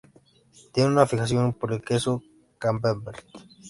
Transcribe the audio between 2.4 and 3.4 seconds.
camembert.